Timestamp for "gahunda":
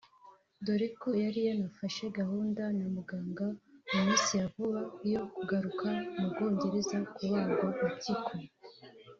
2.19-2.63